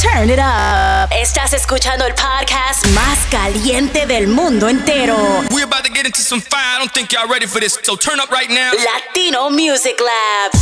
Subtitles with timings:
[0.00, 1.10] Turn it up.
[1.12, 5.16] Estás escuchando el podcast más caliente del mundo entero.
[5.50, 6.76] We're about to get into some fire.
[6.76, 7.78] I don't think y'all ready for this.
[7.82, 8.72] So turn up right now.
[8.72, 10.52] Latino Music Lab.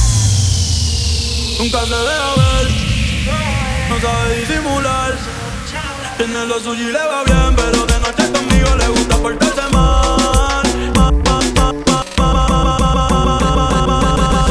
[1.60, 2.66] Nunca se deja ver,
[3.88, 5.14] no sabe disimular.
[6.16, 10.62] Tiene lo suyo y le va bien, pero de noche conmigo le gusta portarse mal.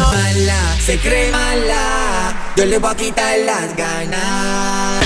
[0.08, 1.97] Mala, se cree mala,
[2.58, 5.06] yo le voy a quitar las ganas.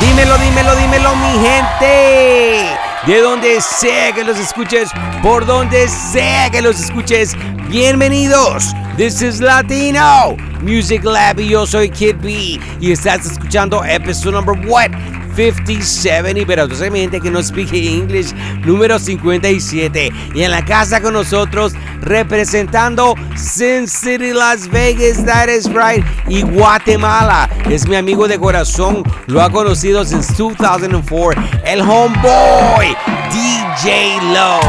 [0.00, 2.76] Dímelo, dímelo, dímelo, mi gente.
[3.06, 4.90] De donde sea que los escuches,
[5.22, 7.34] por donde sea que los escuches,
[7.68, 8.74] bienvenidos.
[8.98, 14.54] This is Latino Music Lab y yo soy Kid B y estás escuchando episodio number
[14.68, 14.90] what?
[15.34, 16.40] 57.
[16.40, 18.34] Y pero mi gente que no speak English.
[18.64, 25.24] Número 57 y en la casa con nosotros representando Sin City Las Vegas.
[25.24, 26.04] That is right.
[26.28, 27.48] Y Guatemala.
[27.68, 29.02] Es mi amigo de corazón.
[29.26, 32.96] Lo ha conocido since 2004 el homeboy
[33.30, 34.60] DJ Low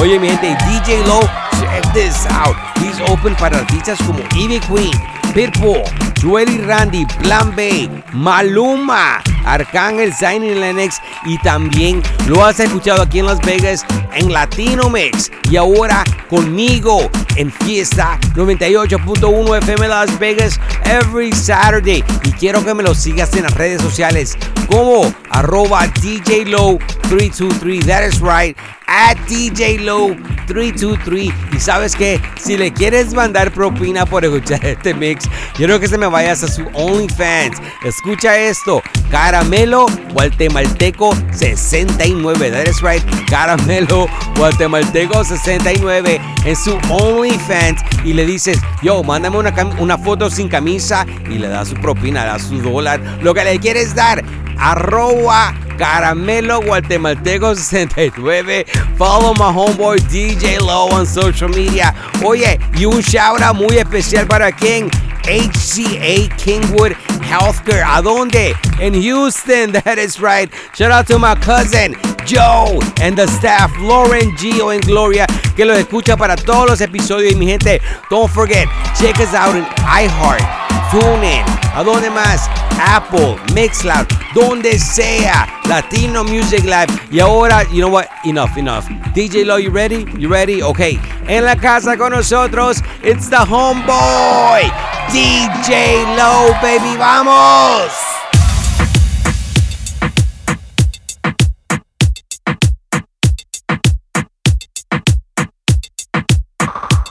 [0.00, 1.22] oye mi gente DJ Low
[1.58, 2.56] check this out.
[2.78, 4.92] He's open para artistas como Ivy Queen
[5.36, 5.82] Pitbull,
[6.22, 13.20] Joel y Randy, Plan B, Maluma, Arcángel, y Lennox y también lo has escuchado aquí
[13.20, 20.60] en Las Vegas en Latino Mix y ahora conmigo en Fiesta 98.1 FM Las Vegas
[20.84, 22.04] every Saturday.
[22.24, 24.36] Y quiero que me lo sigas en las redes sociales
[24.68, 28.56] como arroba DJ Low 323 that is right
[28.86, 34.94] at DJ Low 323 y sabes que si le quieres mandar propina por escuchar este
[34.94, 37.60] mix quiero que se me vayas a su OnlyFans.
[37.84, 47.80] Escucha esto Caramelo Guatemalteco 69 that is right Caramelo Guatemalteco 69 en su OnlyFans.
[48.04, 51.06] Y le dices yo mándame una, una foto sin camisa.
[51.28, 53.00] Y le das su propina das su dólar.
[53.22, 54.24] Lo que le quieres dar
[54.58, 58.64] arroba Caramelo Guatemalteco 69.
[58.96, 61.94] Follow my homeboy DJ Low on social media.
[62.24, 64.90] Oye, y un shout out muy especial para quien
[65.24, 66.92] HCA Kingwood
[67.22, 67.82] Healthcare.
[67.84, 68.54] ¿A dónde?
[68.80, 70.50] En Houston, that is right.
[70.74, 75.74] Shout out to my cousin Joe and the staff, Lauren, Gio and Gloria, que lo
[75.74, 77.32] escucha para todos los episodios.
[77.32, 78.66] Y mi gente, don't forget,
[78.98, 80.42] check us out in iHeart,
[80.90, 82.48] TuneIn, ¿a dónde más?
[82.78, 86.88] Apple, Mixcloud, donde sea, Latino Music Live.
[87.10, 88.06] Y ahora, you know what?
[88.24, 88.84] Enough, enough.
[89.14, 90.06] DJ Low, you ready?
[90.18, 90.62] You ready?
[90.62, 91.00] Okay.
[91.26, 94.70] En la casa con nosotros, it's the homeboy,
[95.10, 96.96] DJ Low, baby.
[96.98, 97.92] ¡Vamos!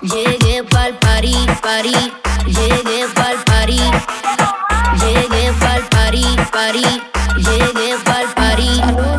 [0.01, 2.13] Llegué pa'l party, party,
[2.47, 3.79] llegué pa'l party,
[4.99, 6.85] llegué pa'l party, party,
[7.37, 9.15] llegué pa'l party.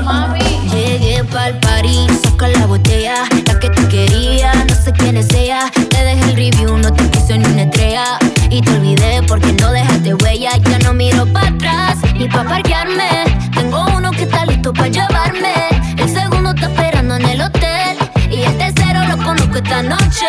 [0.72, 5.70] Llegué pa'l party, saca la botella, la que te quería, no sé quién es ella.
[5.72, 8.18] Te dejé el review, no te puse ni una estrella.
[8.50, 10.50] Y te olvidé porque no dejaste huella.
[10.58, 13.24] Ya no miro para atrás ni pa' parquearme.
[13.54, 15.54] Tengo uno que está listo para llevarme.
[15.96, 17.96] El segundo está esperando en el hotel.
[18.30, 20.26] Y el tercero lo conozco esta noche.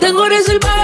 [0.00, 0.79] Tengo reservado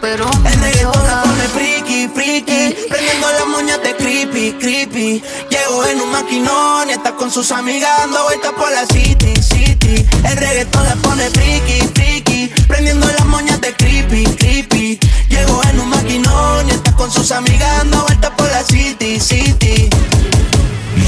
[0.00, 6.00] pero El reggaetón me pone friki, friki Prendiendo las moñas de creepy, creepy Llego en
[6.00, 10.84] un maquinón y está con sus amigas dando vueltas por la city, city El reggaetón
[10.88, 16.70] le pone friki, friki Prendiendo las moñas de creepy, creepy Llego en un maquinón y
[16.72, 19.90] está con sus amigas dando vueltas por la city, city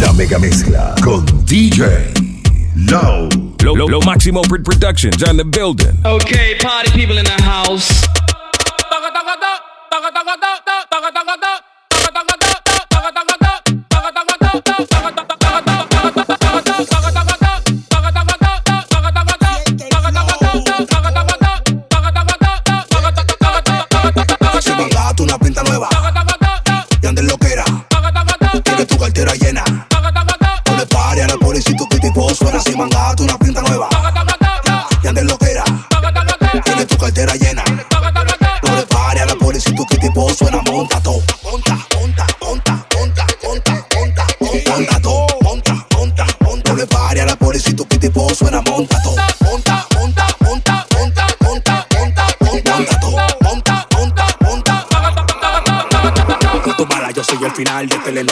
[0.01, 2.13] La mega mezcla con DJ
[2.77, 3.31] Low.
[3.63, 5.97] Low, low, low Maximo Productions on the building.
[6.05, 8.16] Okay, party people in the house.
[9.97, 10.46] タガタガタ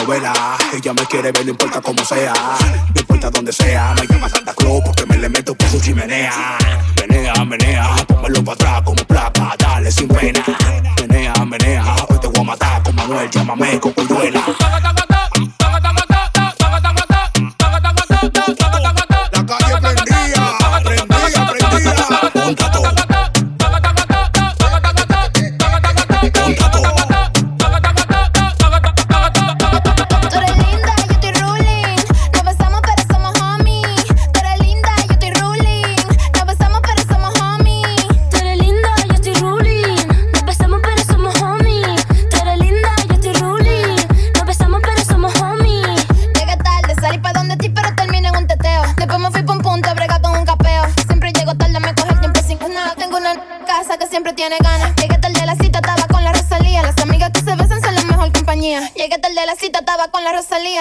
[0.07, 2.31] Ella me quiere ver, no importa cómo sea,
[2.93, 3.95] no importa dónde sea.
[3.99, 6.31] Me llama Santa Claus porque me le meto por su chimenea.
[7.01, 10.43] Menea, menea, pónmelo para atrás como plata, dale sin pena.
[11.01, 14.43] Menea, menea, hoy te voy a matar con Manuel, llámame con cuyuela.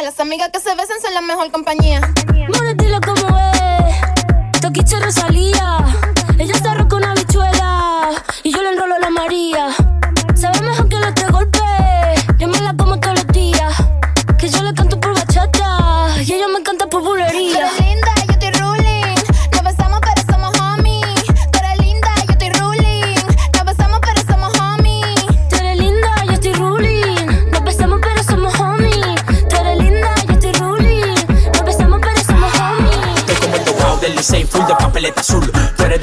[0.03, 2.01] Las amigas que se besan son la mejor compañía.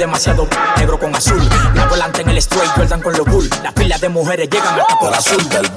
[0.02, 1.48] demasiado negro con azul.
[1.76, 3.48] La volante en el straight, Jordan con los bull.
[3.62, 5.48] Las pilas de mujeres llegan al tapón azul.
[5.50, 5.70] Del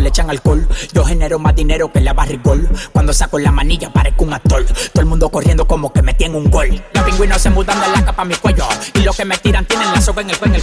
[0.00, 0.66] le echan alcohol.
[0.92, 2.68] Yo genero más dinero que la barrigol.
[2.92, 4.64] Cuando saco la manilla parezco un actor.
[4.64, 6.82] Todo el mundo corriendo como que me tienen un gol.
[6.92, 8.66] Los pingüinos se mudan de la capa a mi cuello.
[8.94, 10.58] Y los que me tiran tienen la soga en el cuello.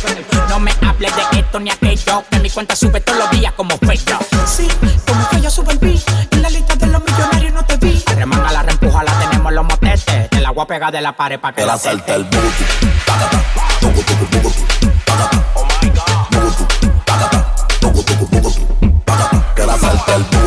[0.49, 2.23] No me hables de esto ni aquello.
[2.29, 4.25] Que mi cuenta sube todos los días como Facebook.
[4.45, 4.67] Sí,
[5.05, 6.01] como que yo subo el beat.
[6.31, 8.03] En la lista de los millonarios no te vi.
[8.15, 10.29] Remanga la reempuja, la tenemos los motetes.
[10.29, 12.63] Te la voy a de la pared para que la salte el bugutu.
[15.55, 16.17] Oh my god.
[20.17, 20.46] al puro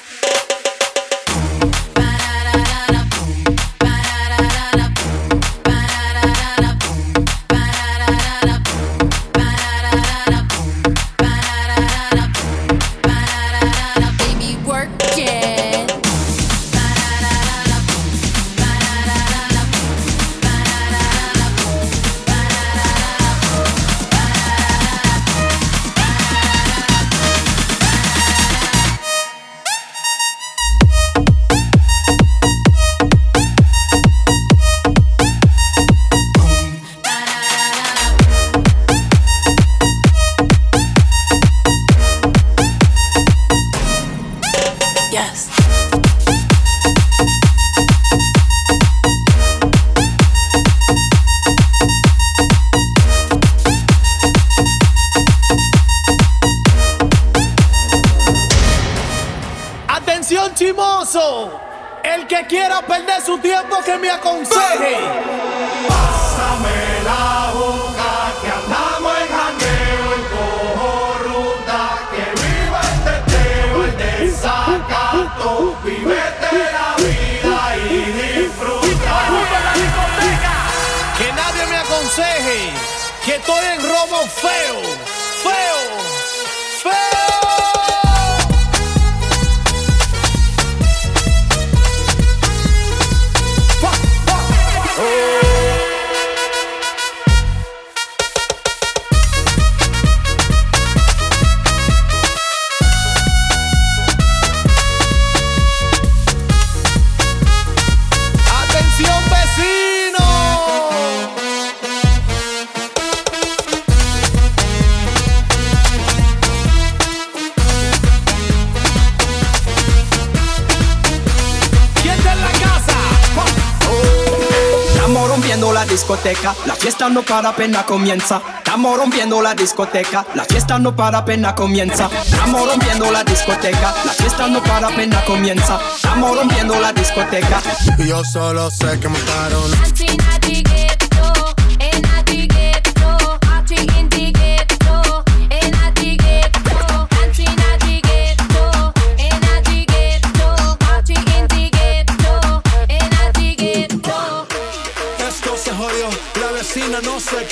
[126.21, 128.41] Discoteca, la fiesta no para apenas comienza.
[128.57, 132.09] Estamos rompiendo la discoteca, la fiesta no para apenas comienza.
[132.23, 135.79] Estamos rompiendo la discoteca, la fiesta no para apenas comienza.
[135.95, 137.61] Estamos rompiendo la discoteca.
[138.05, 139.71] Yo solo sé que mataron.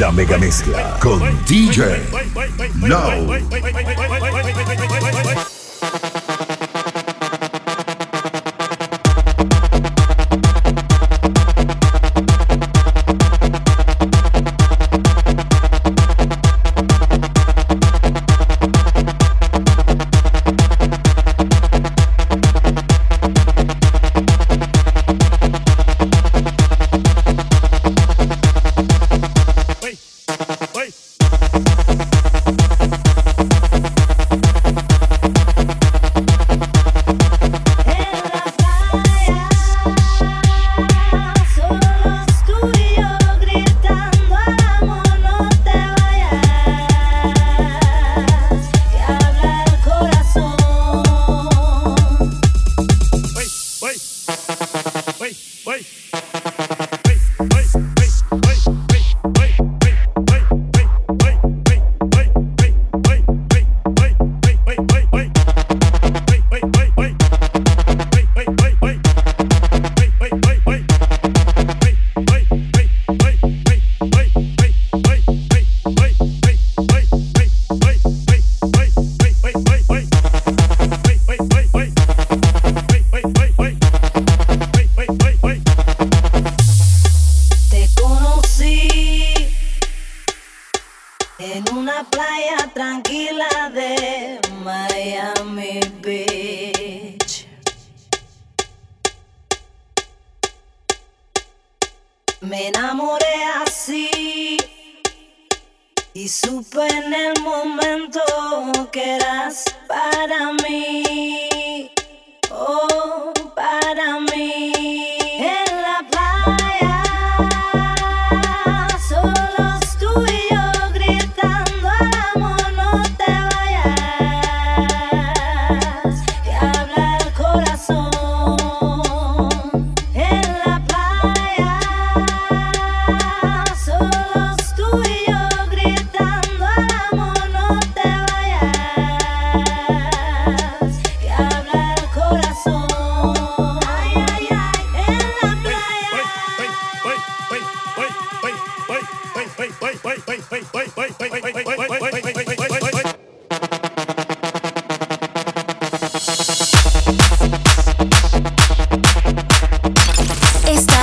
[0.00, 2.08] La mega mezcla con DJ
[2.84, 3.36] Low.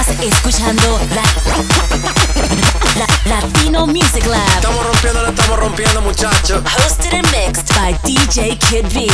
[0.08, 1.24] Estás escuchando la,
[2.96, 3.08] la-
[3.42, 4.40] Latino Music Lab.
[4.56, 6.62] Estamos rompiendo, la estamos rompiendo, muchachos.
[6.78, 9.08] Hosted and mixed by DJ Kid V.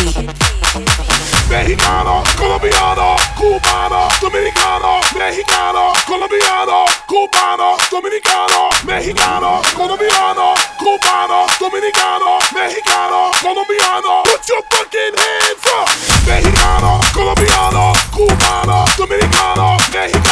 [1.50, 14.22] Mexicano, colombiano, cubano, dominicano, mexicano, colombiano, cubano, dominicano, mexicano, colombiano, cubano, dominicano, mexicano, colombiano.
[14.24, 15.90] Put your fucking hands up.
[16.26, 20.23] Mexicano, colombiano, cubano, dominicano, mexicano,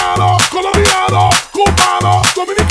[2.46, 2.71] coming.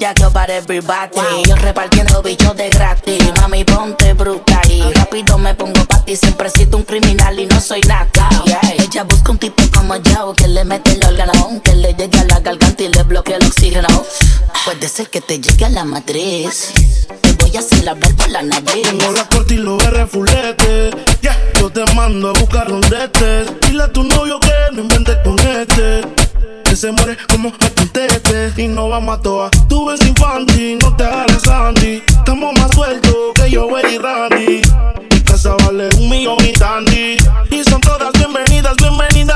[0.00, 1.44] bellaqueo para everybody.
[1.46, 6.16] Yo repartiendo bichos de gratis, mami ponte bruta y rápido me pongo pa' ti.
[6.16, 8.08] Siempre siento un criminal y no soy nada.
[8.44, 8.60] Yeah.
[8.78, 12.24] Ella busca un tipo como yo que le mete el órgano, que le llegue a
[12.24, 13.88] la garganta y le bloquea el oxígeno.
[14.64, 16.72] Puede ser que te llegue a la matriz.
[17.50, 18.82] Te voy a hacer hablar por la nariz.
[18.82, 20.90] Tengo la corte y los fulete.
[21.20, 21.36] Yeah.
[21.58, 23.52] Yo te mando a buscar donde estés.
[23.62, 26.02] Dile a tu novio que no inventes con este.
[26.64, 28.52] Que se muere como apuntete.
[28.56, 29.50] Y no vamos a toa.
[29.68, 32.04] Tú ves infantil, no te agarres Sandy.
[32.06, 34.60] Estamos más sueltos que yo, y Randy.
[35.10, 37.16] Mi casa vale un millón y tandy.
[37.50, 39.29] Y son todas bienvenidas, bienvenidas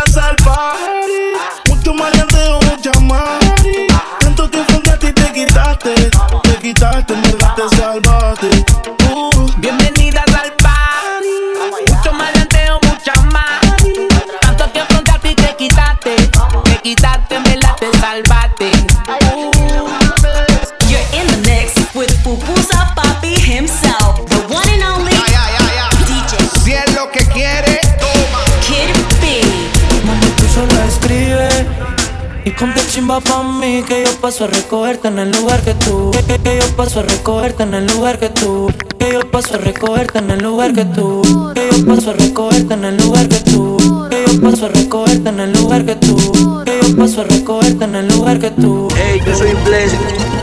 [33.21, 36.77] pa' mí que yo paso a recogerte en el lugar que tú que, que yo
[36.77, 40.43] paso a recogerte en el lugar que tú que yo paso a recogerte en el
[40.43, 41.23] lugar que tú
[41.55, 43.77] que yo paso a recogerte en el lugar que tú
[44.11, 47.85] que yo paso a recogerte en el lugar que tú que yo paso a recogerte
[47.85, 49.99] en el lugar que tú Ey, yo soy Blaze.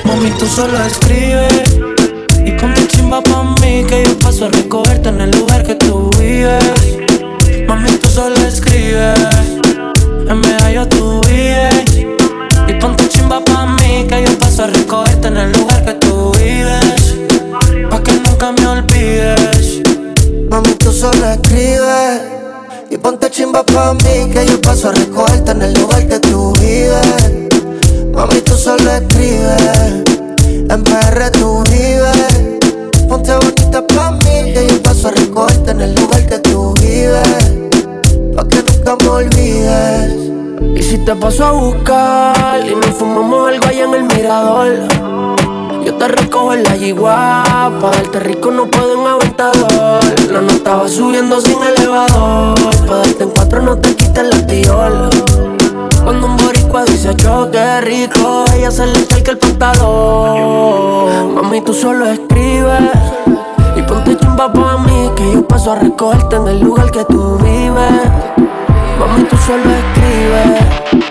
[0.05, 1.77] Mami, tú solo escribes
[2.45, 6.09] y ponte chimba pa' mí que yo paso a recogerte en el lugar que tú
[6.19, 6.63] vives.
[7.67, 9.19] Mami, tú solo escribes,
[10.27, 12.20] en medallo tú vives.
[12.81, 17.15] Ponte chimba pa' mí que yo paso a recogerte en el lugar que tú vives.
[17.89, 19.81] Pa' que nunca me olvides.
[20.49, 22.21] Mami, tú solo escribes
[22.89, 26.53] y ponte chimba pa' mí que yo paso a recogerte en el lugar que tú
[26.59, 27.49] vives.
[28.13, 30.03] Mami, tú solo escribes,
[30.69, 32.50] en PR tú vives.
[41.21, 44.67] Paso a buscar y nos fumamos algo allá en el mirador.
[45.85, 47.43] Yo te recojo en la yigua,
[47.79, 50.03] pa' darte rico no puedo en aventador.
[50.31, 52.55] La nota va subiendo sin elevador,
[52.87, 55.09] pa' darte en cuatro no te quites la tiola.
[56.03, 61.35] Cuando un boricua dice choque rico, ella se le echa el pantalón.
[61.35, 62.81] Mami, tú solo escribes
[63.77, 67.37] y ponte chumba pa' mí que yo paso a recogerte en el lugar que tú
[67.37, 68.09] vives.
[68.99, 71.10] Mami, tú solo escribes,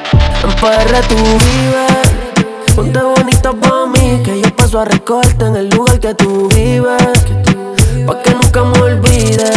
[0.51, 2.75] en PR tú vives.
[2.75, 7.03] Ponte bonita pa' mí, que yo paso a recogerte en el lugar que tú vives.
[8.07, 9.51] Pa' que nunca me olvides.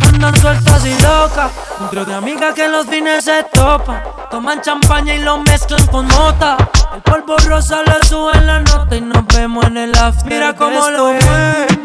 [0.00, 4.02] Andan sueltas y locas, un trío de amigas que los fines se topan.
[4.30, 6.56] Toman champaña y lo mezclan con nota.
[6.94, 10.32] El polvo rosa le sube la nota y nos vemos en el after.
[10.32, 11.18] Mira cómo lo ve.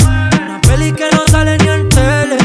[0.03, 2.42] Una peli que no sale ni en tele.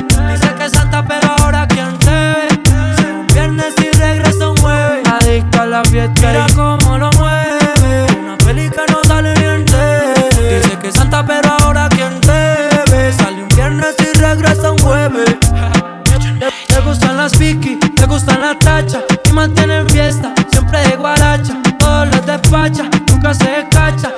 [5.82, 6.26] la fiesta.
[6.26, 8.06] Mira cómo lo mueve.
[8.18, 10.60] Una peli que no sale ni en TV.
[10.62, 13.12] Dice que es santa, pero ahora quien te ve.
[13.12, 15.36] Sale un viernes y regresa un jueves.
[16.66, 19.04] te, gustan las piqui, te gustan las tachas.
[19.28, 21.54] Y mantienen fiesta, siempre de guaracha.
[21.78, 24.17] Todos los despachas, nunca se escacha.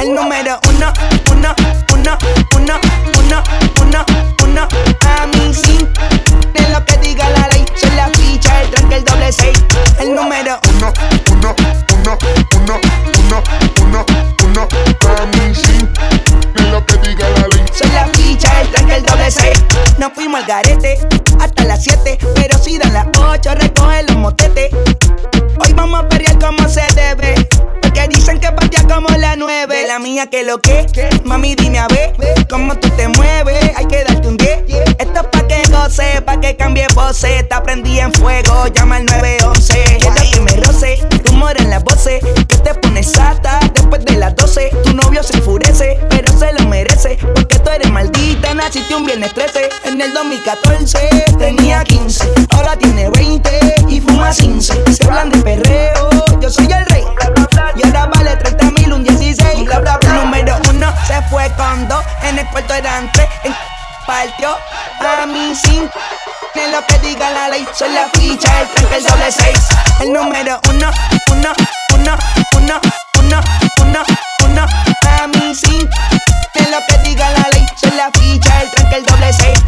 [0.00, 0.92] El número uno,
[1.30, 1.54] uno,
[1.92, 2.18] uno,
[2.56, 2.80] uno,
[3.16, 3.42] uno,
[3.80, 4.04] uno,
[4.42, 4.68] uno.
[5.06, 5.86] A mí sí,
[6.54, 9.56] en lo que diga la ley, soy la ficha, el tranque, el doble seis.
[10.00, 10.92] El número uno,
[11.30, 11.54] uno,
[11.94, 12.18] uno,
[12.56, 12.80] uno,
[13.20, 13.44] uno,
[13.80, 14.04] uno,
[14.42, 14.68] uno.
[15.16, 15.78] A mí sí,
[16.56, 17.64] en lo que diga la ley.
[17.72, 19.62] Soy la ficha, el tranque, el doble seis.
[19.98, 20.98] Nos fuimos al garete
[21.40, 22.18] hasta las 7
[29.90, 30.86] la mía que lo que.
[31.24, 32.14] Mami, dime a ver
[32.48, 33.72] cómo tú te mueves.
[33.76, 34.04] Hay que
[34.98, 37.48] esto es pa' que goce, pa' que cambie voces.
[37.48, 39.98] Te aprendí en fuego, llama al 911.
[39.98, 42.20] Quiero que me roce, rumor en las voces.
[42.48, 44.70] Que te pones sata después de las 12.
[44.84, 47.18] Tu novio se enfurece, pero se lo merece.
[47.34, 49.68] Porque tú eres maldita, naciste un viernes 13.
[49.84, 50.98] En el 2014
[51.38, 54.92] tenía 15, ahora tiene 20 y fuma 15.
[54.92, 57.04] Se hablan de perreo, yo soy el rey.
[57.76, 59.66] Y ahora vale 30 mil, un 16.
[60.14, 63.28] Número uno se fue con dos, en el cuarto eran tres
[64.10, 64.58] partió
[64.98, 65.88] a mí sin
[66.54, 67.64] en lo que diga la ley.
[67.72, 69.58] Soy la ficha, el tanque, el doble seis.
[70.00, 70.90] El número uno,
[71.30, 71.52] uno,
[71.94, 72.16] uno,
[72.56, 72.80] uno,
[73.20, 73.40] uno,
[73.80, 74.02] uno,
[74.44, 74.66] uno.
[75.20, 75.88] A mí sin
[76.54, 77.64] en lo que diga la ley.
[77.80, 79.58] Soy la ficha, el tanque, el doble seis.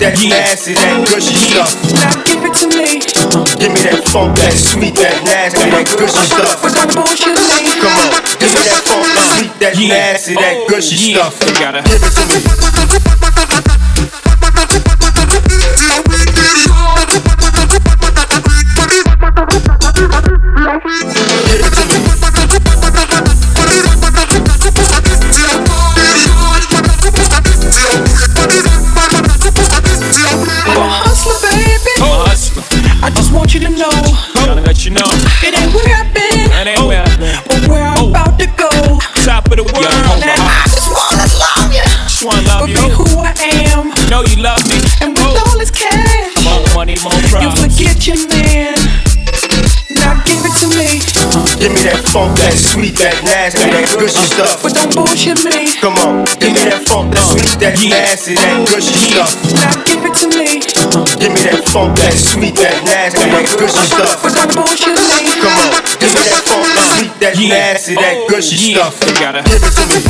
[0.00, 1.76] that nasty, that gushy stuff.
[1.92, 3.04] Now Give it to me.
[3.60, 6.56] Give me that funk, that sweet, that nasty, that gushy stuff.
[6.64, 11.36] Come on, give me that funk, that sweet, that nasty, that oh, gushy stuff.
[11.84, 12.40] Give it to me.
[52.50, 54.58] that sweet, that nasty, that gushy stuff.
[54.62, 55.70] But don't bullshit me.
[55.78, 59.38] Come on, give me that funk, that sweet, that nasty, that gushy stuff.
[59.54, 60.58] Now give it to me.
[61.22, 64.18] Give me that funk, that sweet, that nasty, that gushy stuff.
[64.18, 65.30] But don't bullshit me.
[65.38, 65.70] Come on,
[66.02, 68.98] give me that funk, that sweet, that nasty, that oh, gushy stuff.
[69.06, 70.02] You gotta give it to me.